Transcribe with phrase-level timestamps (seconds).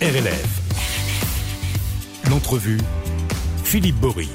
[0.00, 0.60] RLF.
[2.30, 2.78] L'entrevue,
[3.64, 4.28] Philippe Bory.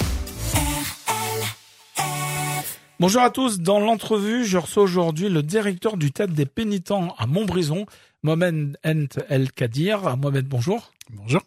[3.00, 7.28] Bonjour à tous, dans l'entrevue, je reçois aujourd'hui le directeur du théâtre des pénitents à
[7.28, 7.86] Montbrison,
[8.24, 10.18] Mohamed Ent El Kadir.
[10.18, 10.92] Mohamed, bonjour.
[11.10, 11.42] Bonjour.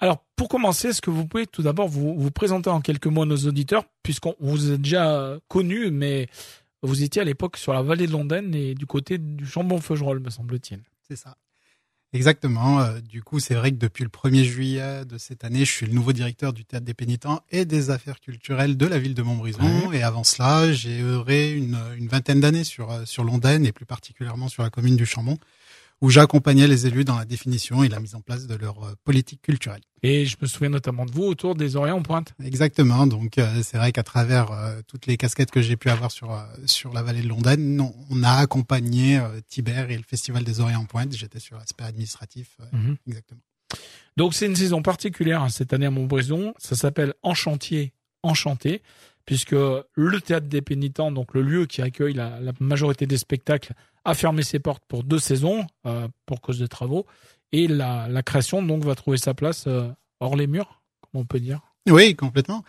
[0.00, 3.24] Alors, pour commencer, est-ce que vous pouvez tout d'abord vous, vous présenter en quelques mots
[3.24, 6.28] à nos auditeurs, puisqu'on vous a déjà connu, mais
[6.82, 10.30] vous étiez à l'époque sur la vallée de Londaine et du côté du Chambon-Feugerolles, me
[10.30, 10.80] semble-t-il.
[11.06, 11.36] C'est ça.
[12.14, 12.80] Exactement.
[12.80, 15.86] Euh, du coup, c'est vrai que depuis le 1er juillet de cette année, je suis
[15.86, 19.22] le nouveau directeur du Théâtre des Pénitents et des affaires culturelles de la ville de
[19.22, 19.92] Montbrison.
[19.92, 23.84] Et avant cela, j'ai œuvré une, une vingtaine d'années sur, euh, sur Londaine et plus
[23.84, 25.38] particulièrement sur la commune du Chambon
[26.00, 28.92] où j'accompagnais les élus dans la définition et la mise en place de leur euh,
[29.04, 29.80] politique culturelle.
[30.02, 32.34] Et je me souviens notamment de vous autour des Oreilles en pointe.
[32.42, 33.06] Exactement.
[33.06, 36.38] Donc euh, c'est vrai qu'à travers euh, toutes les casquettes que j'ai pu avoir sur
[36.66, 37.80] sur la vallée de Londaine,
[38.10, 41.12] on, a accompagné Tibère et le Festival des Oreilles en pointe.
[41.12, 42.58] J'étais sur l'aspect administratif.
[42.72, 42.96] Mhm.
[43.06, 43.40] Exactement.
[44.16, 46.54] Donc c'est une saison particulière hein, cette année à Montbrison.
[46.58, 48.82] Ça s'appelle Enchantier, Enchanté
[49.28, 53.74] puisque le théâtre des pénitents, donc le lieu qui accueille la, majorité des spectacles,
[54.06, 57.04] a fermé ses portes pour deux saisons euh, pour cause de travaux,
[57.52, 59.86] et la, création donc va trouver sa place euh,
[60.20, 61.60] hors les murs, comme on peut dire.
[61.90, 62.64] Oui, complètement.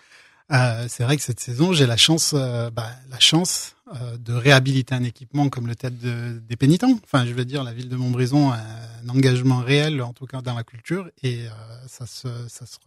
[0.52, 3.78] Euh, c'est vrai que cette saison, j'ai la chance, bah, la chance
[4.20, 7.00] de réhabiliter un équipement comme le théâtre des pénitents.
[7.06, 10.42] Enfin, je veux dire, la ville de Montbrison a un engagement réel, en tout cas
[10.42, 11.46] dans la culture, et
[11.88, 12.80] ça se, ça se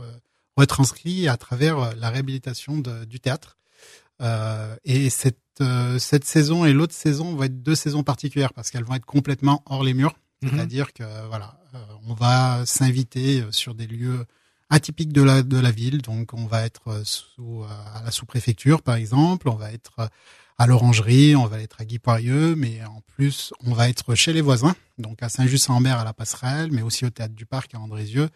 [0.56, 3.56] retranscrit à travers la réhabilitation du théâtre.
[4.22, 8.70] Euh, et cette, euh, cette saison et l'autre saison vont être deux saisons particulières parce
[8.70, 10.14] qu'elles vont être complètement hors les murs.
[10.42, 10.50] Mhm.
[10.50, 14.24] C'est-à-dire que voilà, euh, on va s'inviter sur des lieux
[14.70, 16.02] atypiques de la de la ville.
[16.02, 20.08] Donc on va être sous à la sous-préfecture par exemple, on va être
[20.58, 24.40] à l'orangerie, on va être à Guy-Poirieux, mais en plus on va être chez les
[24.40, 28.28] voisins, donc à Saint-Just-en-Mer à la Passerelle, mais aussi au théâtre du Parc à Andrézieux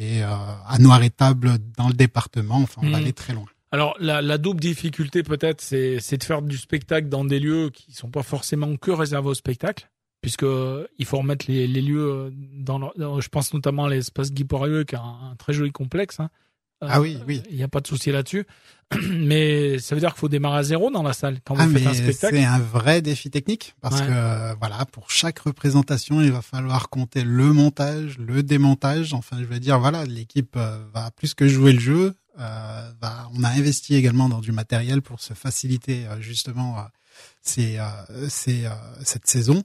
[0.00, 2.56] et à Noir-Étable dans le département.
[2.56, 3.02] Enfin, on va mhm.
[3.02, 3.44] aller très loin.
[3.72, 7.92] Alors la, la double difficulté peut-être, c'est, de faire du spectacle dans des lieux qui
[7.92, 9.88] sont pas forcément que réservés au spectacle,
[10.22, 10.46] puisque
[10.98, 14.96] il faut remettre les, les lieux dans, je pense notamment à l'espace Guy Poirieux qui
[14.96, 16.18] a un, très joli complexe.
[16.18, 16.30] Hein.
[16.80, 17.42] Ah oui, oui.
[17.50, 18.46] Il n'y a pas de souci là-dessus.
[19.10, 21.78] Mais ça veut dire qu'il faut démarrer à zéro dans la salle quand vous ah,
[21.78, 22.36] faites un spectacle.
[22.36, 27.22] C'est un vrai défi technique parce que voilà, pour chaque représentation, il va falloir compter
[27.22, 29.14] le montage, le démontage.
[29.14, 32.90] Enfin, je veux dire, voilà, l'équipe euh, va plus que jouer le jeu, euh,
[33.34, 37.88] on a investi également dans du matériel pour se faciliter euh, justement euh,
[38.28, 39.62] cette saison.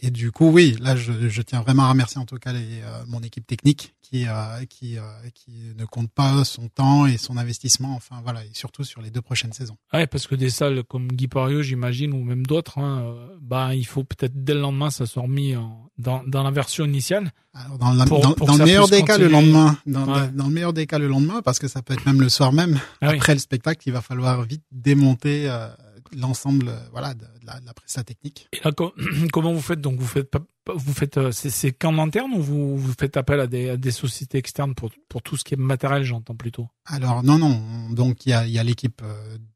[0.00, 2.80] Et du coup, oui, là, je, je, tiens vraiment à remercier en tout cas les,
[3.06, 4.26] mon équipe technique qui,
[4.68, 4.96] qui,
[5.34, 7.94] qui ne compte pas son temps et son investissement.
[7.94, 9.76] Enfin, voilà, et surtout sur les deux prochaines saisons.
[9.92, 13.86] Ouais, parce que des salles comme Guy Pario, j'imagine, ou même d'autres, hein, bah, il
[13.86, 17.32] faut peut-être dès le lendemain, ça soit remis en, dans, dans la version initiale.
[17.52, 20.98] Alors dans, dans, le meilleur des cas le lendemain, dans, dans, le meilleur des cas
[20.98, 22.78] le lendemain, parce que ça peut être même le soir même.
[23.00, 25.68] Ah après le spectacle, il va falloir vite démonter euh,
[26.16, 28.48] l'ensemble, euh, voilà, de, la, de la presta technique.
[28.52, 28.72] Et là,
[29.32, 29.80] comment vous faites?
[29.80, 30.30] Donc vous faites
[30.72, 33.90] vous faites euh, c'est qu'en interne ou vous, vous faites appel à des, à des
[33.90, 36.68] sociétés externes pour pour tout ce qui est matériel, j'entends plutôt?
[36.86, 39.02] Alors non non, donc il y a y a l'équipe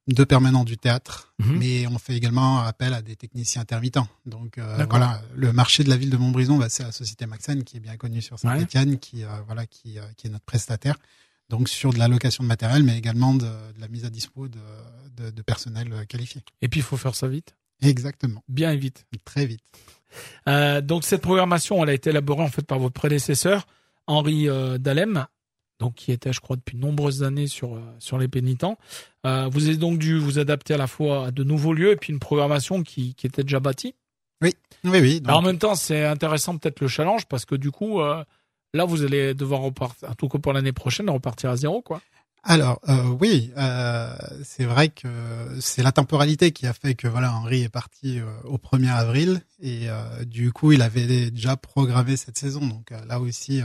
[0.06, 1.58] de permanents du théâtre, mhm.
[1.58, 4.06] mais on fait également appel à des techniciens intermittents.
[4.26, 7.64] Donc euh, voilà, le marché de la ville de Montbrison, bah, c'est la société Maxen
[7.64, 10.96] qui est bien connue sur Saint-Étienne, qui euh, voilà, qui, euh, qui est notre prestataire.
[11.50, 14.48] Donc sur de la location de matériel, mais également de, de la mise à dispo
[14.48, 14.58] de,
[15.16, 16.42] de, de, personnel qualifié.
[16.62, 17.54] Et puis il faut faire ça vite.
[17.82, 18.42] Exactement.
[18.48, 19.06] Bien vite.
[19.24, 19.60] Très vite.
[20.86, 23.66] donc cette programmation, elle a été élaborée en fait par votre prédécesseur
[24.06, 25.26] Henri Dalem
[25.80, 28.78] donc qui était, je crois, depuis de nombreuses années sur euh, sur les pénitents.
[29.26, 31.96] Euh, vous avez donc dû vous adapter à la fois à de nouveaux lieux et
[31.96, 33.94] puis une programmation qui, qui était déjà bâtie.
[34.42, 34.54] Oui,
[34.84, 35.22] oui, oui.
[35.28, 38.24] en même temps, c'est intéressant peut-être le challenge parce que du coup, euh,
[38.74, 42.00] là, vous allez devoir repartir, en tout cas pour l'année prochaine, repartir à zéro, quoi.
[42.46, 42.78] Alors
[43.20, 43.50] oui,
[44.42, 45.08] c'est vrai que
[45.60, 49.86] c'est la temporalité qui a fait que voilà Henri est parti au 1er avril et
[50.26, 53.62] du coup il avait déjà programmé cette saison donc là aussi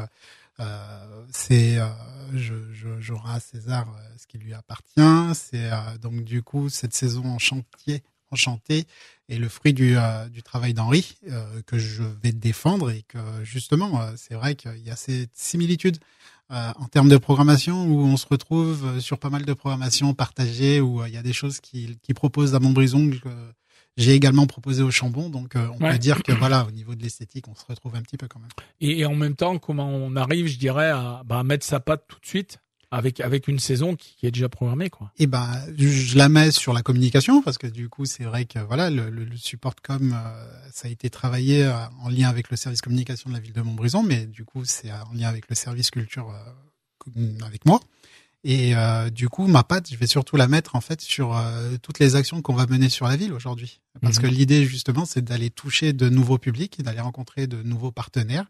[0.59, 1.87] euh, c'est euh,
[2.33, 5.35] je, à César euh, ce qui lui appartient.
[5.35, 5.69] C'est
[6.01, 8.85] donc du coup cette saison en chantier enchanté
[9.27, 9.95] et le fruit du,
[10.31, 11.17] du travail d'Henri
[11.65, 15.97] que je vais défendre et que justement c'est vrai qu'il y a cette similitude
[16.49, 21.05] en termes de programmation où on se retrouve sur pas mal de programmations partagées où
[21.05, 23.29] il y a des choses qui, qui proposent à Montbrison que
[23.99, 27.03] j'ai également proposé au Chambon, donc euh, on peut dire que voilà, au niveau de
[27.03, 28.49] l'esthétique, on se retrouve un petit peu quand même.
[28.79, 32.19] Et, en même temps, comment on arrive, je dirais, à, bah, mettre sa patte tout
[32.19, 32.59] de suite
[32.91, 35.11] avec avec une saison qui, qui est déjà programmée quoi.
[35.17, 35.47] Et ben
[35.77, 39.09] je la mets sur la communication parce que du coup c'est vrai que voilà le,
[39.09, 43.29] le, support com euh, ça a été travaillé euh, en lien avec le service communication
[43.29, 46.29] de la ville de Montbrison mais du coup c'est en lien avec le service culture
[46.29, 47.79] euh, avec moi
[48.43, 48.73] et
[49.11, 51.37] du coup ma patte je vais surtout la mettre en fait sur
[51.81, 54.21] toutes les actions qu'on va mener sur la ville aujourd'hui parce mhm.
[54.21, 58.45] que l'idée justement c'est d'aller toucher de nouveaux publics d'aller rencontrer de nouveaux partenaires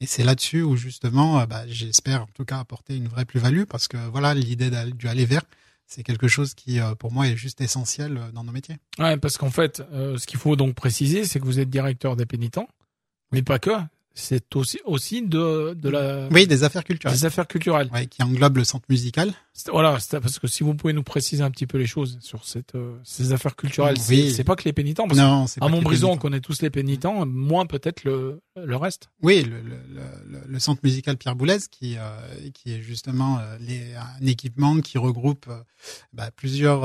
[0.00, 3.64] et c'est là-dessus où justement, euh, bah, j'espère en tout cas apporter une vraie plus-value
[3.64, 5.42] parce que voilà, l'idée du aller vers,
[5.86, 8.76] c'est quelque chose qui euh, pour moi est juste essentiel euh, dans nos métiers.
[8.98, 12.26] Ouais, parce qu'en fait, ce qu'il faut donc préciser, c'est que vous êtes directeur des
[12.26, 12.68] pénitents,
[13.32, 13.70] mais pas que
[14.14, 17.16] c'est aussi aussi de de la oui des affaires culturelles.
[17.16, 17.90] Des affaires culturelles.
[17.92, 19.32] Ouais, qui englobe le centre musical.
[19.70, 22.76] Voilà parce que si vous pouvez nous préciser un petit peu les choses sur cette
[22.76, 24.32] euh, ces affaires culturelles oui.
[24.32, 27.66] c'est pas que les pénitents parce non à Montbrison on connaît tous les pénitents moins
[27.66, 29.10] peut-être le le reste.
[29.22, 29.76] Oui le le,
[30.26, 34.80] le, le centre musical Pierre Boulez qui euh, qui est justement euh, les, un équipement
[34.80, 35.46] qui regroupe
[36.12, 36.82] bah, plusieurs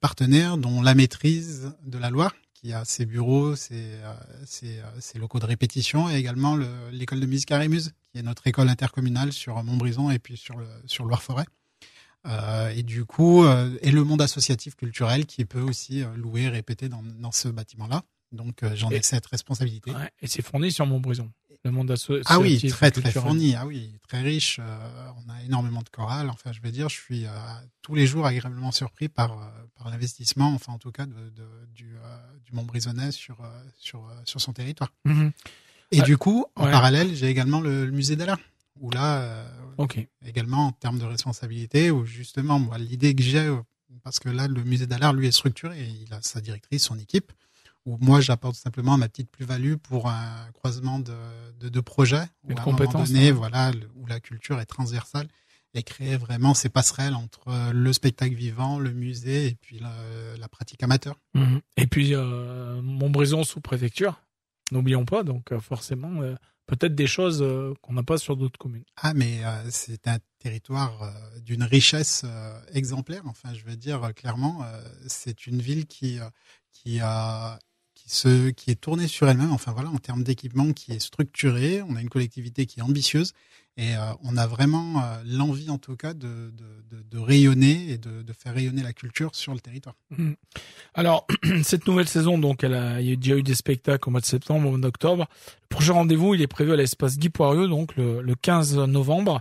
[0.00, 4.14] partenaires dont la maîtrise de la Loire qui a ses bureaux, ses, euh,
[4.46, 6.56] ses, euh, ses locaux de répétition, et également
[6.92, 10.66] l'école de musique Arémuse, qui est notre école intercommunale sur Montbrison et puis sur, le,
[10.86, 11.46] sur Loire-Forêt.
[12.26, 16.88] Euh, et du coup, euh, et le monde associatif culturel qui peut aussi louer, répéter
[16.88, 18.02] dans, dans ce bâtiment-là.
[18.30, 19.90] Donc j'en ai cette responsabilité.
[19.90, 21.30] Ouais, et c'est fourni sur Montbrison
[21.64, 22.26] le monde associatif.
[22.28, 23.54] Ah oui, très très fourni.
[23.54, 24.58] Ah oui, très riche.
[24.60, 26.28] Euh, on a énormément de chorales.
[26.30, 27.30] Enfin, je veux dire, je suis euh,
[27.82, 31.46] tous les jours agréablement surpris par euh, par l'investissement, enfin en tout cas de, de
[31.74, 31.94] du
[32.44, 33.38] du Montbrisonnais sur
[33.78, 34.92] sur sur son territoire.
[35.04, 35.32] Mhm.
[35.92, 38.38] Et du coup, en parallèle, j'ai également le, musée d'Alain,
[38.80, 39.44] où là,
[40.24, 43.54] également en termes de responsabilité, où justement, moi, l'idée que j'ai,
[44.02, 47.30] parce que là, le musée d'Allard, lui, est structuré, il a sa directrice, son équipe
[47.84, 51.14] où moi j'apporte simplement ma petite plus-value pour un croisement de,
[51.60, 55.28] de, de projets, Une compétence, donné, voilà, où la culture est transversale
[55.74, 59.92] et créer vraiment ces passerelles entre le spectacle vivant, le musée et puis la,
[60.38, 61.16] la pratique amateur.
[61.34, 61.60] Mhm.
[61.76, 64.20] Et puis euh, Montbrison sous préfecture,
[64.72, 66.34] n'oublions pas, donc euh, forcément euh,
[66.66, 68.84] peut-être des choses euh, qu'on n'a pas sur d'autres communes.
[68.96, 69.40] Ah mais
[69.70, 72.24] c'est un territoire d'une richesse
[72.72, 73.22] exemplaire.
[73.26, 74.64] Enfin, je veux dire clairement,
[75.06, 76.18] c'est une ville qui
[76.72, 77.58] qui a
[78.12, 79.52] qui qui est tournée sur elle-même.
[79.52, 81.82] Enfin voilà, en termes d'équipement, qui est structuré.
[81.88, 83.32] On a une collectivité qui est ambitieuse
[83.78, 86.52] et euh, on a vraiment euh, l'envie, en tout cas, de,
[87.14, 89.94] rayonner et de, faire rayonner la culture sur le territoire.
[90.10, 90.32] Mmh.
[90.94, 91.26] Alors
[91.62, 94.68] cette nouvelle saison, donc, il y a déjà eu des spectacles au mois de septembre,
[94.68, 95.26] au mois d'octobre.
[95.62, 99.40] Le prochain rendez-vous, il est prévu à l'espace Guy Poirieux, donc le, le 15 novembre.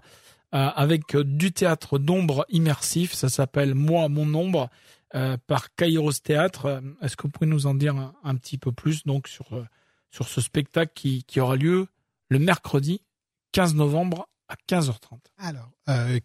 [0.54, 4.70] Euh, avec du théâtre d'ombre immersif, ça s'appelle Moi, mon ombre,
[5.14, 6.66] euh, par Kairos Théâtre.
[6.68, 9.66] Euh, est-ce que vous pouvez nous en dire un, petit peu plus donc sur euh,
[10.10, 11.88] sur ce spectacle qui, qui aura lieu
[12.30, 13.02] le mercredi
[13.52, 15.70] 15 novembre à 15h30 Alors,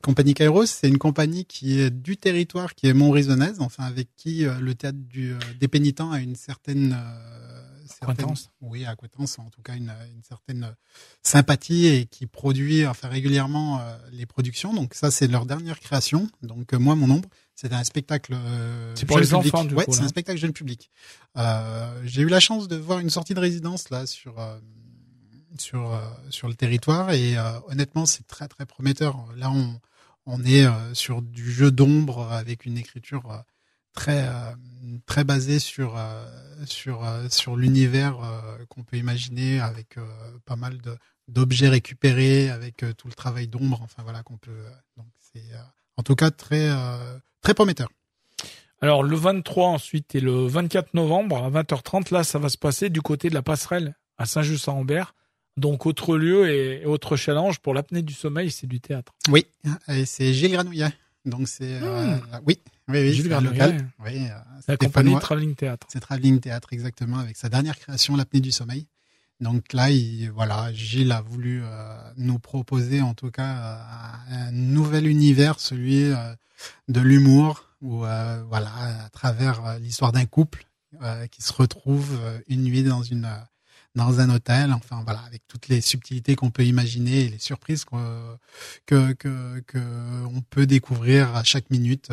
[0.02, 4.44] Compagnie Kairos, c'est une compagnie qui est du territoire, qui est montrisonnaise, enfin avec qui
[4.44, 6.96] le théâtre du, des pénitents a une certaine
[8.11, 8.50] acquaintance.
[8.61, 10.75] Oui, acquaintance, en tout cas une, une, certaine
[11.23, 13.81] sympathie et qui produit enfin régulièrement
[14.12, 14.75] les productions.
[14.75, 16.29] Donc ça, c'est leur dernière création.
[16.43, 18.35] Donc moi, mon ombre, c'est un spectacle.
[18.35, 20.91] Euh, c'est pour les enfants, du ouais, c'est un spectacle jeune public.
[21.37, 24.58] Euh, j'ai eu la chance de voir une sortie de résidence là sur euh,
[25.58, 29.26] sur euh, sur le territoire et euh, honnêtement, c'est très très prometteur.
[29.37, 29.81] Là, on
[30.26, 33.44] on est sur du jeu d'ombre avec une écriture
[33.96, 34.28] très
[35.06, 35.98] très basée sur
[36.66, 38.16] sur sur l'univers
[38.69, 39.96] qu'on peut imaginer avec
[40.44, 40.96] pas mal de
[41.26, 43.81] d'objets récupérés avec tout le travail d'ombre.
[43.82, 44.62] Enfin voilà qu'on peut.
[44.96, 45.43] donc c'est
[45.96, 46.70] en tout cas très
[47.43, 47.88] très prometteur.
[48.81, 52.91] Alors le 23 ensuite et le 24 novembre à 20h30, là ça va se passer
[52.91, 55.15] du côté de la passerelle à Saint-Just-Saint-Ambert.
[55.56, 59.15] Donc autre lieu et autre challenge pour l'apnée du sommeil, c'est du théâtre.
[59.31, 59.46] Oui,
[59.88, 60.91] et c'est Gilles Granouillet.
[61.24, 62.20] Donc c'est euh, hmm.
[62.46, 63.78] oui, oui, oui, Gilles Granouillet.
[64.05, 64.38] Oui, euh,
[64.69, 65.86] la compagnie Travelling Théâtre.
[65.90, 68.86] C'est Travelling Théâtre exactement avec sa dernière création, l'apnée du sommeil.
[69.40, 73.81] Donc là, il, voilà, Gilles a voulu euh, nous proposer en tout cas
[74.31, 76.10] un nouvel univers, celui
[76.88, 78.70] de l'humour, ou euh, voilà,
[79.05, 80.66] à travers euh, l'histoire d'un couple
[81.02, 83.28] euh, qui se retrouve une nuit dans une
[83.96, 87.84] dans un hôtel, enfin voilà, avec toutes les subtilités qu'on peut imaginer et les surprises
[87.84, 88.36] que
[88.86, 89.79] que que,
[90.26, 92.10] on peut découvrir à chaque minute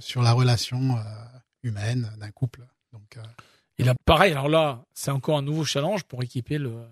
[0.00, 0.98] sur la relation
[1.62, 2.66] humaine d'un couple.
[2.92, 3.18] Donc
[3.78, 4.32] il a pareil.
[4.32, 6.84] Alors là, c'est encore un nouveau challenge pour équiper le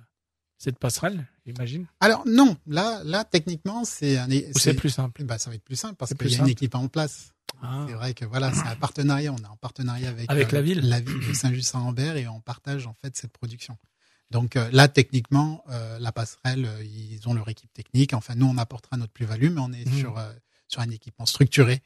[0.60, 1.86] cette passerelle, j'imagine.
[2.00, 4.28] Alors non, là, là techniquement, c'est un.
[4.54, 5.24] C'est plus simple?
[5.24, 7.32] Bah, ça va être plus simple parce qu'il y a une équipe en place.
[7.62, 7.86] Ah.
[7.88, 9.32] C'est vrai que voilà, c'est un partenariat.
[9.32, 12.40] On est en partenariat avec, avec la euh, ville, la ville de Saint-Just-Saint-Ambert, et on
[12.40, 13.76] partage en fait cette production.
[14.30, 18.14] Donc euh, là, techniquement, euh, la passerelle, ils ont leur équipe technique.
[18.14, 19.98] Enfin, nous, on apportera notre plus-value, mais on est mhm.
[19.98, 20.22] sur
[20.68, 21.82] sur un équipement structuré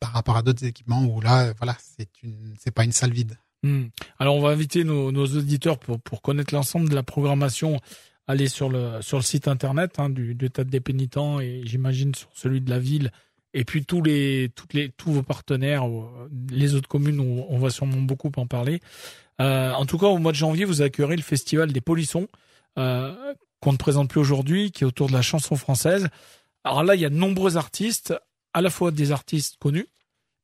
[0.00, 3.36] par rapport à d'autres équipements où là, voilà, c'est une, c'est pas une salle vide.
[3.62, 3.88] Hmm.
[4.18, 7.80] Alors on va inviter nos, nos auditeurs pour, pour connaître l'ensemble de la programmation
[8.26, 12.28] aller sur le sur le site internet hein, du, du des pénitents et j'imagine sur
[12.34, 13.12] celui de la ville
[13.56, 15.84] et puis tous les toutes les tous vos partenaires
[16.50, 18.80] les autres communes on, va sûrement beaucoup en parler.
[19.40, 22.28] Euh, en tout cas au mois de janvier vous accueillerez le festival des polissons
[22.78, 26.08] euh, qu'on ne présente plus aujourd'hui qui est autour de la chanson française.
[26.64, 28.14] Alors là il y a de nombreux artistes
[28.52, 29.88] à la fois des artistes connus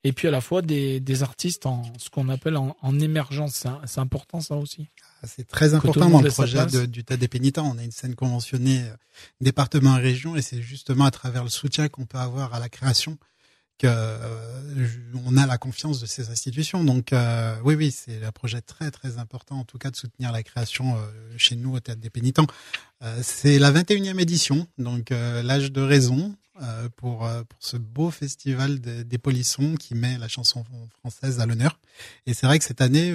[0.04, 3.66] et puis à la fois des, artistes en ce qu'on appelle en émergence.
[3.85, 4.88] C'est important ça aussi
[5.26, 7.71] c'est très important dans le projet du tas des pénitents.
[7.75, 8.97] On a une scène conventionnée euh,
[9.41, 12.69] département et région et c'est justement à travers le soutien qu'on peut avoir à la
[12.69, 13.19] création
[13.79, 14.87] que euh,
[15.26, 16.85] on a la confiance de ces institutions.
[16.85, 20.33] Donc euh, oui, oui, c'est un projet très très important en tout cas de soutenir
[20.33, 20.97] la création
[21.37, 22.47] chez nous au Théâtre des Pénitents.
[23.23, 26.35] c'est la 21e édition, donc l'âge de raison
[26.97, 30.64] pour, pour ce beau festival des polissons qui met la chanson
[31.00, 31.78] française à l'honneur.
[32.26, 33.14] Et c'est vrai que cette année,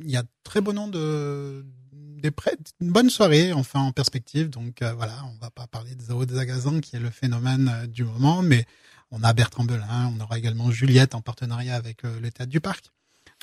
[0.00, 2.32] il y a très bon nombre de des
[2.80, 4.50] une bonne soirée enfin en perspective.
[4.50, 8.42] Donc voilà, on va pas parler de Zao Zagazan qui est le phénomène du moment,
[8.42, 8.66] mais
[9.10, 12.60] on a Bertrand Belin, on aura également Juliette en partenariat avec euh, le Théâtre du
[12.60, 12.90] Parc,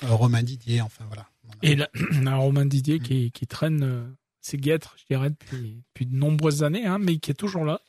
[0.04, 1.28] euh, Romain Didier, enfin voilà.
[1.62, 1.88] Et là,
[2.36, 4.06] Romain Didier qui, traîne euh,
[4.40, 7.80] ses guêtres, je dirais, depuis, depuis de nombreuses années, hein, mais qui est toujours là.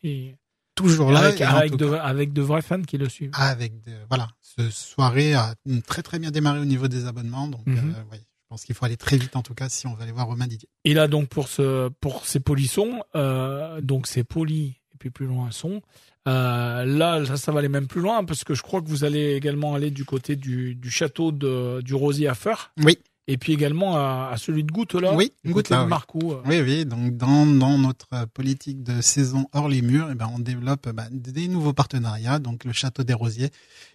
[0.78, 3.32] Toujours là avec, avec, de, avec, de, vrais fans qui le suivent.
[3.34, 5.56] Avec de, voilà, ce soirée a
[5.86, 7.96] très très bien démarré au niveau des abonnements, donc mhm.
[8.14, 8.18] je
[8.48, 10.48] pense qu'il faut aller très vite en tout cas si on veut aller voir Romain
[10.48, 10.70] Didier.
[10.86, 15.26] Et là donc pour ce pour ces polissons, euh, donc c'est poli et puis plus
[15.26, 15.82] loin son.
[16.28, 19.06] Euh, là, ça, ça, va aller même plus loin parce que je crois que vous
[19.06, 22.74] allez également aller du côté du, du château de, du Rosier à Feur.
[22.84, 22.98] Oui.
[23.28, 25.14] Et puis également à, à celui de Goutte là.
[25.14, 25.84] Oui, Goutte là.
[25.84, 26.32] De Marcou.
[26.32, 26.42] Euh.
[26.46, 26.86] Oui, oui.
[26.86, 31.10] Donc dans, dans notre politique de saison hors les murs, eh ben on développe ben,
[31.12, 32.40] des nouveaux partenariats.
[32.40, 33.50] Donc le château des Rosiers,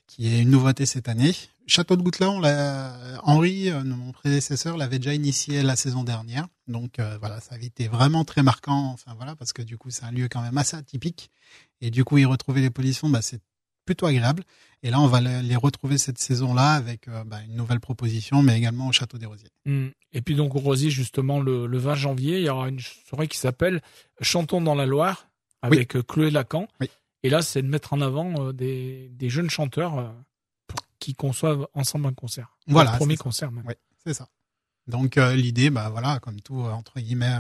[0.07, 1.35] qui est une nouveauté cette année.
[1.67, 6.49] Château de Goutte-là, on l'a Henri, euh, mon prédécesseur, l'avait déjà initié la saison dernière.
[6.69, 8.91] Donc voilà, ça avait été vraiment très marquant.
[8.93, 11.31] Enfin voilà, parce que du coup c'est un lieu quand même assez atypique.
[11.81, 13.41] Et du coup, y retrouver les polissons, bah, c'est
[13.85, 14.45] plutôt agréable.
[14.83, 18.59] Et là, on va les retrouver cette saison-là avec euh, bah, une nouvelle proposition, mais
[18.59, 19.51] également au Château des Rosiers.
[19.65, 19.89] Mmh.
[20.13, 23.29] Et puis donc au Rosier, justement, le, le, 20 janvier, il y aura une soirée
[23.29, 23.81] qui s'appelle
[24.21, 25.29] Chantons dans la Loire
[25.63, 26.67] avec euh, Chloé Lacan.
[26.81, 26.91] Oui.
[27.23, 30.13] Et là, c'est de mettre en avant euh, des, des, jeunes chanteurs
[30.67, 32.57] pour qui conçoivent ensemble un concert.
[32.67, 32.93] Voilà.
[32.93, 33.65] Le premier concert même.
[33.67, 33.75] Oui,
[34.05, 34.29] c'est ça.
[34.89, 37.39] Donc l'idée, bah voilà, comme tout entre guillemets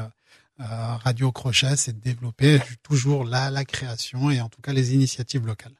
[0.60, 4.94] euh, Radio Crochet, c'est de développer toujours la, la création et en tout cas les
[4.94, 5.74] initiatives locales.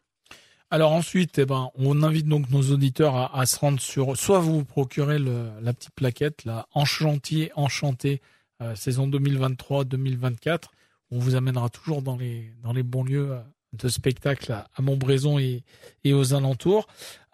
[0.73, 4.61] Alors ensuite, eh ben, on invite donc nos auditeurs à, se rendre sur, soit vous
[4.61, 8.23] vous procurez le, la petite plaquette, la Enchantier Enchanté,
[8.63, 10.69] euh, saison 2023-2024.
[11.11, 13.41] On vous amènera toujours dans les, dans les bons lieux euh,
[13.75, 15.63] de spectacle à, à Montbrison et,
[16.05, 16.87] et aux alentours.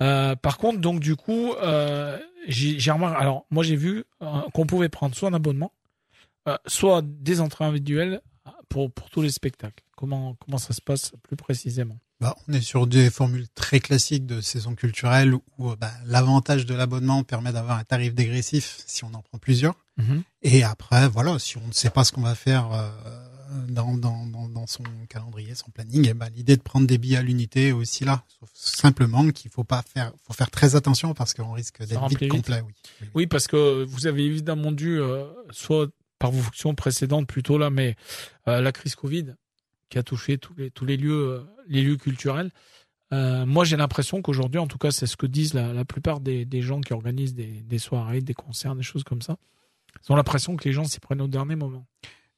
[0.03, 2.19] Euh, par contre, donc du coup, euh,
[2.49, 4.05] j'ai remarqué, alors moi j'ai vu
[4.53, 5.73] qu'on pouvait prendre soit un abonnement,
[6.49, 8.21] euh, soit des entrées individuelles
[8.69, 11.99] pour, pour tous les spectacles comment, comment ça se passe plus précisément?
[12.21, 16.75] Bah, On est sur des formules très classiques de saison culturelle où bah, l'avantage de
[16.75, 19.75] l'abonnement permet d'avoir un tarif dégressif si on en prend plusieurs.
[19.97, 20.23] Mhm.
[20.43, 22.89] Et après, voilà, si on ne sait pas ce qu'on va faire euh,
[23.69, 27.23] dans, dans, dans, son calendrier, son planning, et bah, l'idée de prendre des billets à
[27.23, 28.25] l'unité est aussi là.
[28.41, 32.29] Sauf simplement qu'il faut pas faire, faut faire très attention parce qu'on risque d'être vite,
[32.29, 32.63] complet.
[32.67, 33.09] Oui.
[33.15, 33.27] oui.
[33.27, 37.97] parce que vous avez évidemment dû euh, soit par vos fonctions précédentes plutôt là, mais
[38.49, 39.35] euh, la crise Covid
[39.89, 42.51] qui a touché tous les tous les lieux euh, les lieux culturels.
[43.13, 46.21] Euh, moi, j'ai l'impression qu'aujourd'hui, en tout cas, c'est ce que disent la, la plupart
[46.21, 49.39] des, des, gens qui organisent des, des, soirées, des concerts, des choses comme ça.
[50.07, 51.87] Ils ont l'impression que les gens s'y prennent au dernier moment.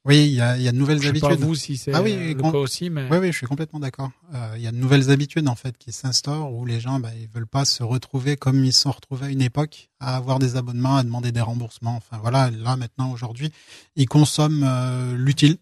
[0.03, 1.29] Oui, il y a, y a de nouvelles je habitudes.
[1.29, 3.45] Sais pas vous si c'est ah oui, le cas aussi, mais oui, oui, je suis
[3.45, 4.09] complètement d'accord.
[4.33, 7.11] Euh, il y a de nouvelles habitudes en fait qui s'instaurent où les gens, bah,
[7.19, 10.39] ils veulent pas se retrouver comme ils se sont retrouvés à une époque, à avoir
[10.39, 11.97] des abonnements, à demander des remboursements.
[11.97, 13.51] Enfin voilà, là maintenant aujourd'hui,
[13.95, 15.57] ils consomment euh, l'utile.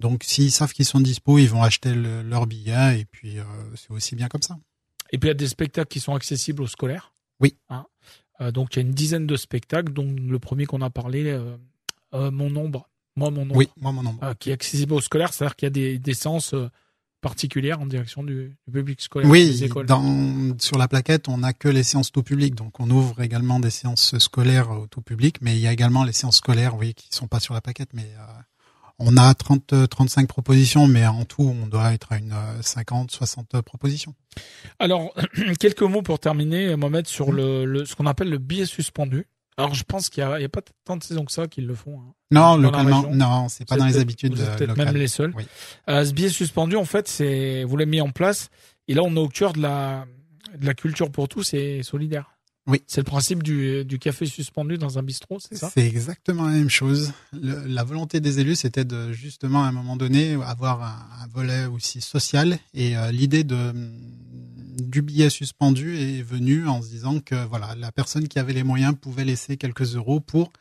[0.00, 3.44] Donc s'ils savent qu'ils sont dispo, ils vont acheter le, leur billet et puis euh,
[3.74, 4.58] c'est aussi bien comme ça.
[5.12, 7.12] Et puis il y a des spectacles qui sont accessibles aux scolaires?
[7.40, 7.56] Oui.
[7.68, 7.86] Hein?
[8.40, 11.24] Euh, donc il y a une dizaine de spectacles, dont le premier qu'on a parlé,
[11.26, 12.88] euh, Mon Nombre
[13.18, 13.56] moi, mon nom.
[13.56, 14.18] Oui, moi, mon.
[14.22, 16.54] Euh, qui est accessible aux scolaires, c'est-à-dire qu'il y a des, des séances
[17.22, 19.30] particulières en direction du, du public scolaire.
[19.30, 19.86] Oui, des écoles.
[19.86, 23.58] Dans, sur la plaquette, on n'a que les séances tout public, donc on ouvre également
[23.58, 26.92] des séances scolaires au tout public, mais il y a également les séances scolaires, oui,
[26.92, 28.42] qui sont pas sur la plaquette, mais euh,
[28.98, 33.60] on a 30, 35 propositions, mais en tout, on doit être à une 50, 60
[33.62, 34.14] propositions.
[34.78, 35.14] Alors,
[35.60, 37.36] quelques mots pour terminer, Mohamed, sur mmh.
[37.36, 39.26] le, le, ce qu'on appelle le billet suspendu.
[39.58, 41.74] Alors je pense qu'il n'y a, a, pas tant de saisons que ça qu'ils le
[41.74, 41.98] font.
[41.98, 42.12] Hein.
[42.30, 44.36] Non, localement, non, c'est pas dans les habitudes.
[44.36, 45.32] Peut-être même les seuls.
[45.34, 45.46] Oui.
[45.88, 48.50] Euh, ce billet suspendu, en fait, c'est vous l'avez mis en place
[48.86, 50.04] Et là, on est au cœur de la,
[50.58, 52.35] de la culture pour tous et solidaire.
[52.66, 52.82] Oui.
[52.86, 55.70] C'est le principe du, du café suspendu dans un bistrot, c'est ça?
[55.72, 57.12] C'est exactement la même chose.
[57.32, 61.26] Le- la volonté des élus, c'était de justement à un moment donné avoir un, un
[61.28, 62.58] volet aussi social.
[62.74, 63.72] Et euh, l'idée de
[64.76, 68.62] du billet suspendu est venue en se disant que voilà, la personne qui avait les
[68.64, 70.52] moyens pouvait laisser quelques euros pour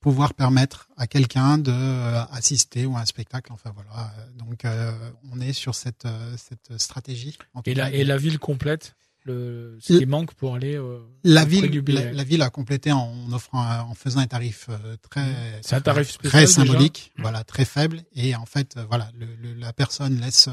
[0.00, 3.52] pouvoir permettre à quelqu'un de euh, assister ou à un spectacle.
[3.52, 4.12] Enfin voilà.
[4.36, 4.92] Donc euh,
[5.32, 7.36] on est sur cette cette stratégie.
[7.54, 8.94] en et, la, et la ville complète?
[9.26, 12.92] Le, ce qui manque pour aller euh, La ville, du la, la ville a complété
[12.92, 17.12] en offrant, un- en faisant un tarif euh, très, C'est un tarif spécial, très symbolique,
[17.18, 18.02] voilà, très faible.
[18.14, 20.52] Et en fait, euh, voilà, le, le- la personne laisse euh,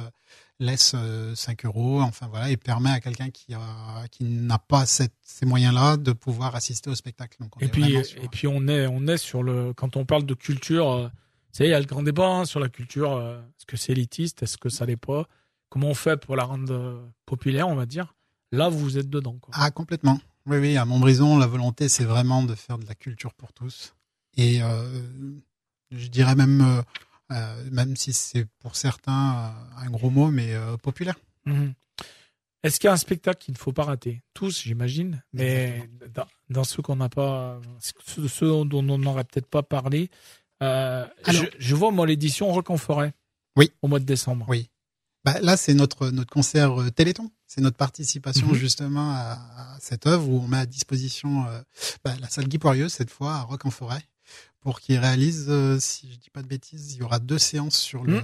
[0.60, 4.86] laisse euh, 5 euros, enfin voilà, et permet à quelqu'un qui a, qui n'a pas
[4.86, 7.38] cette, ces moyens-là de pouvoir assister au spectacle.
[7.40, 10.26] Donc Et puis, sur- et puis on est, on est sur le, quand on parle
[10.26, 11.10] de culture, euh,
[11.52, 13.12] savez, il y a le grand débat hein, sur la culture.
[13.14, 15.28] euh, est-ce que c'est élitiste Est-ce que ça l'est pas?
[15.70, 18.14] Comment on fait pour la rendre euh, populaire, on va dire?
[18.54, 19.36] Là, vous êtes dedans.
[19.42, 19.52] Quoi.
[19.58, 20.20] Ah, complètement.
[20.46, 23.96] Oui, oui, à Montbrison, la volonté, c'est vraiment de faire de la culture pour tous.
[24.38, 25.02] Et euh,
[25.90, 26.82] je dirais même, euh,
[27.32, 31.16] euh, même si c'est pour certains un gros mot, mais euh, populaire.
[31.46, 31.74] Mhm.
[32.62, 34.22] Est-ce qu'il y a un spectacle qu'il ne faut pas rater?
[34.36, 39.64] Tous, j'imagine, mais dans, dans ceux qu'on n'a pas, ceux, dont on n'aurait peut-être pas
[39.64, 40.10] parlé,
[40.60, 43.14] Alors- je, je vois moi l'édition Rock en forêt.
[43.58, 43.72] Oui.
[43.82, 44.46] Au mois de décembre.
[44.48, 44.70] Oui.
[45.26, 47.30] Bah, là, c'est notre notre concert Téléthon.
[47.54, 48.54] C'est notre participation Mhm.
[48.56, 49.34] justement à,
[49.74, 51.62] à cette œuvre où on met à disposition euh,
[52.04, 54.02] bah, la salle Guy Poirieux cette fois à Rock en Forêt
[54.62, 57.78] pour qu'il réalise, euh, si je dis pas de bêtises, il y aura deux séances
[57.78, 58.22] sur le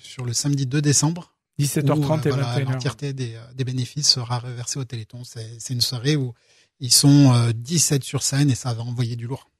[0.00, 1.34] sur le samedi 2 décembre.
[1.58, 2.72] où, 17h30 euh, et voilà, 21h.
[2.72, 5.24] L'entièreté des, des bénéfices sera reversée au Téléthon.
[5.24, 6.32] C'est une soirée où
[6.80, 9.50] ils sont euh, 17 sur scène et ça va envoyer du lourd.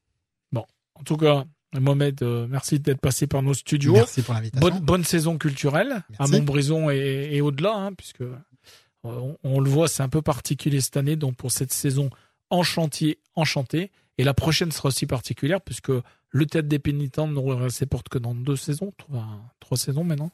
[1.00, 1.44] En tout cas,
[1.78, 3.92] Mohamed, euh, merci d'être passé par nos studios.
[3.92, 4.68] Merci pour l'invitation.
[4.68, 6.26] Bonne, bonne saison culturelle à.
[6.26, 8.24] Montbrison et, et au-delà, hein, puisque
[9.04, 11.16] on, on le voit, c'est un peu particulier cette année.
[11.16, 12.10] Donc pour cette saison
[12.50, 13.90] en chantier, enchanté.
[14.18, 15.90] Et la prochaine sera aussi particulière, puisque
[16.30, 19.26] le Théâtre des Pénitents n'ouvrira ses portes que dans deux saisons, trois,
[19.60, 20.30] trois saisons maintenant.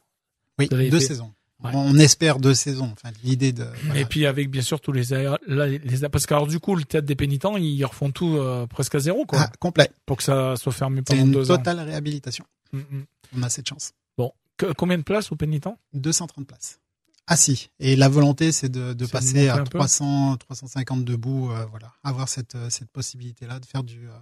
[0.59, 1.33] Oui, deux saisons.
[1.63, 1.71] Ouais.
[1.75, 2.91] On espère deux saisons.
[2.93, 3.65] Enfin, l'idée de.
[3.85, 4.01] voilà.
[4.01, 5.05] Et puis avec bien sûr tous les,
[5.47, 8.95] les parce que alors du coup le Théâtre des Pénitents ils refont tout euh, presque
[8.97, 9.91] à zéro quoi, Ah, complet.
[10.05, 11.57] pour que ça soit fermé C'est pendant une deux ans.
[11.57, 12.45] totale réhabilitation.
[12.73, 13.05] Mm, mm.
[13.39, 13.93] On a cette chance.
[14.19, 15.79] Bon, Que- combien de places au Pénitents?
[15.95, 16.81] 230 places.
[17.27, 17.71] Assis.
[17.81, 21.51] Et la volonté, c'est de, de passer à un peu 300, 350 debout.
[21.51, 21.93] euh, voilà.
[22.03, 24.13] Avoir cette, euh, cette possibilité-là de faire du, euh,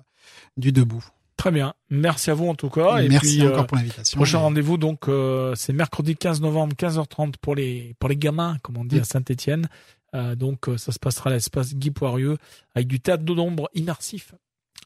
[0.57, 1.05] du debout.
[1.37, 1.75] Très bien.
[1.91, 2.99] Merci à vous en tout cas.
[2.99, 4.17] Et Merci puis, encore euh, pour l'invitation.
[4.17, 8.77] prochain rendez-vous donc euh, c'est mercredi 15 novembre 15h30 pour les pour les gamins comme
[8.77, 9.01] on dit Mm.
[9.01, 9.69] à Saint-Étienne.
[10.15, 12.37] Euh, donc ça se passera à l'espace Guy Poirieux
[12.77, 14.35] avec du théâtre de l'ombre immersif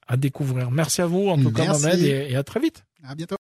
[0.07, 0.71] à découvrir.
[0.71, 1.67] Merci à vous en tout cas.
[1.67, 2.87] Mohamed et, et à très vite.
[3.05, 3.35] À bientôt.